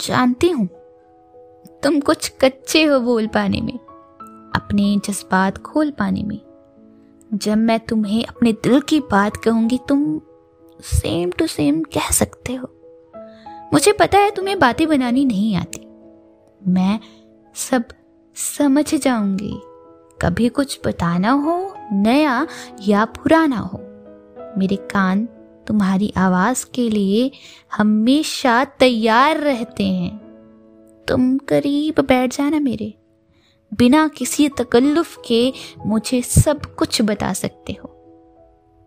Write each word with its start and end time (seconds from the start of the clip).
जानती 0.00 0.50
हूँ। 0.50 0.66
तुम 1.82 2.00
कुछ 2.00 2.32
कच्चे 2.40 2.84
हो 2.84 3.00
बोल 3.00 3.26
पाने 3.26 3.60
में, 3.60 3.78
अपने 4.54 4.96
जज्बात 5.04 5.58
खोल 5.58 5.90
पाने 5.90 6.22
में। 6.22 6.40
जब 7.34 7.56
मैं 7.56 7.78
तुम्हें 7.80 8.24
अपने 8.24 8.52
दिल 8.52 8.80
की 8.80 9.00
बात 9.00 9.36
कहूँगी, 9.36 9.80
तुम 9.88 10.20
सेम 10.80 11.30
टू 11.30 11.46
सेम 11.46 11.82
कह 11.82 12.10
सकते 12.10 12.54
हो। 12.54 12.68
मुझे 13.72 13.92
पता 13.92 14.18
है 14.18 14.30
तुम्हें 14.30 14.58
बातें 14.58 14.86
बनानी 14.88 15.24
नहीं 15.24 15.54
आती। 15.56 15.86
मैं 16.62 16.98
सब 17.54 17.84
समझ 18.36 18.94
जाऊँगी। 18.94 19.60
कभी 20.22 20.48
कुछ 20.48 20.78
बताना 20.86 21.30
हो, 21.30 21.74
नया 21.92 22.46
या 22.86 23.04
पुराना 23.04 23.58
हो, 23.58 23.78
मेरे 24.58 24.76
कान 24.76 25.28
तुम्हारी 25.66 26.12
आवाज़ 26.16 26.64
के 26.74 26.88
लिए 26.88 27.30
हमेशा 27.76 28.64
तैयार 28.64 29.38
रहते 29.38 29.84
हैं। 29.84 30.18
तुम 31.08 31.38
करीब 31.38 32.00
बैठ 32.00 32.36
जाना 32.36 32.60
मेरे। 32.60 32.94
बिना 33.72 34.08
किसी 34.08 34.48
तकल्लुफ 34.48 35.16
के 35.28 35.52
मुझे 35.86 36.22
सब 36.22 36.74
कुछ 36.74 37.02
बता 37.02 37.32
सकते 37.32 37.72
हो। 37.72 37.90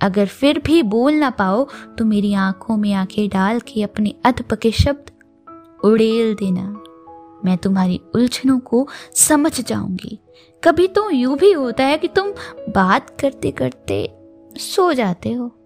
अगर 0.00 0.26
फिर 0.26 0.58
भी 0.58 0.82
बोल 0.82 1.12
ना 1.12 1.30
पाओ 1.30 1.66
तो 1.98 2.04
मेरी 2.04 2.34
आँखों 2.34 2.76
में 2.76 2.92
आँखें 2.92 3.28
डाल 3.28 3.60
के 3.60 3.82
अपने 3.82 4.14
अधपके 4.24 4.70
शब्द 4.70 5.10
उड़ेल 5.84 6.34
देना। 6.34 6.82
मैं 7.44 7.56
तुम्हारी 7.58 8.00
उलझनों 8.14 8.58
को 8.60 8.88
समझ 9.14 9.60
जाऊँगी। 9.60 10.18
कभी 10.64 10.86
तो 10.88 11.10
यूँ 11.10 11.38
भी 11.38 11.52
होता 11.52 11.84
है 11.84 11.98
कि 11.98 12.08
तुम 12.08 12.30
बात 12.68 13.20
करते 13.20 13.50
करते 13.50 14.08
सो 14.56 14.92
जाते 14.92 15.32
हो। 15.32 15.56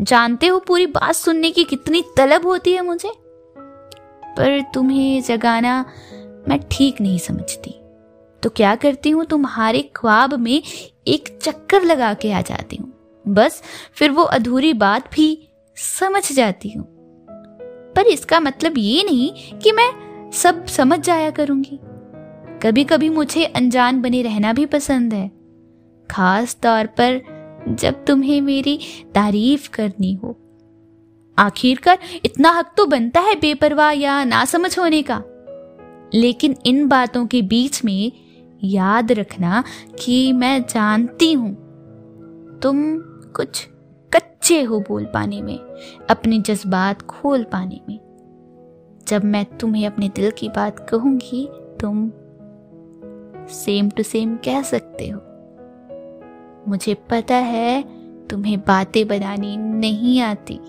जानते 0.00 0.46
हो 0.46 0.58
पूरी 0.58 0.86
बात 0.86 1.14
सुनने 1.14 1.50
की 1.50 1.64
कितनी 1.64 2.04
तलब 2.16 2.46
होती 2.46 2.72
है 2.72 2.82
मुझे? 2.82 3.12
पर 4.36 4.60
तुम्हें 4.74 5.22
जगाना 5.22 5.84
मैं 6.48 6.60
ठीक 6.70 7.00
नहीं 7.00 7.18
समझती। 7.18 7.74
तो 8.42 8.50
क्या 8.50 8.74
करती 8.74 9.10
हूँ, 9.10 9.24
तुम्हारे 9.24 9.90
ख्वाब 9.96 10.34
में 10.34 10.62
एक 11.08 11.38
चक्कर 11.42 11.82
लगा 11.82 12.14
के 12.14 12.32
आ 12.32 12.40
जाती 12.40 12.76
हूँ। 12.76 12.92
बस 13.28 13.62
फिर 13.94 14.10
वो 14.10 14.22
अधूरी 14.22 14.72
बात 14.72 15.10
भी 15.12 15.48
समझ 15.76 16.32
जाती 16.32 16.70
हूँ। 16.70 16.86
पर 17.96 18.06
इसका 18.06 18.40
मतलब 18.40 18.74
ये 18.78 19.02
नहीं 19.02 19.58
कि 19.58 19.72
मैं 19.72 20.30
सब 20.30 20.66
समझ 20.66 21.00
जाया 21.00 21.30
करूँगी। 21.30 21.78
कभी 22.62 22.84
कभी 22.84 23.08
मुझे 23.08 23.44
अनजान 23.44 24.02
बने 24.02 24.22
रहना 24.22 24.52
भी 24.52 24.66
पसंद 24.66 25.14
है। 25.14 25.30
खास 26.10 26.56
तौर 26.62 26.86
पर 26.86 27.39
जब 27.68 28.04
तुम्हें 28.04 28.40
मेरी 28.40 28.78
तारीफ़ 29.14 29.70
करनी 29.70 30.12
हो। 30.14 30.36
आखिरकार 31.38 31.98
इतना 32.24 32.50
हक 32.50 32.72
तो 32.76 32.86
बनता 32.86 33.20
है 33.20 33.34
बेपरवाह 33.34 33.90
या 33.90 34.24
नासमझ 34.24 34.78
होने 34.78 35.02
का। 35.02 35.22
लेकिन 36.14 36.56
इन 36.66 36.88
बातों 36.88 37.26
के 37.26 37.42
बीच 37.42 37.84
में 37.84 38.12
याद 38.64 39.12
रखना 39.12 39.64
कि 40.04 40.32
मैं 40.32 40.62
जानती 40.62 41.32
हूँ, 41.32 41.54
तुम 42.62 42.98
कुछ 43.36 43.66
कच्चे 44.12 44.62
हो 44.62 44.80
बोल 44.80 45.04
पाने 45.04 45.42
में, 45.42 45.58
अपने 46.10 46.38
जज्बात 46.38 47.02
खोल 47.02 47.44
पाने 47.44 47.80
में। 47.88 47.98
जब 49.08 49.24
मैं 49.24 49.44
तुम्हें 49.58 49.86
अपने 49.86 50.08
दिल 50.08 50.30
की 50.30 50.48
बात 50.48 50.88
कहूँगी, 50.88 51.48
तुम 51.80 52.10
सेम 53.48 53.90
टू 53.90 54.02
सेम 54.02 54.36
कह 54.36 54.62
सकते 54.62 55.08
हो। 55.08 55.20
मुझे 56.68 56.94
पता 56.94 57.36
है 57.36 57.84
तुम्हें 58.28 58.60
बातें 58.60 59.08
बनानी 59.08 59.56
नहीं 59.56 60.20
आती। 60.20 60.60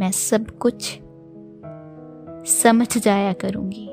मैं 0.00 0.10
सब 0.12 0.58
कुछ 0.58 1.00
समझ 2.48 2.98
जाया 2.98 3.32
करूँगी। 3.32 3.83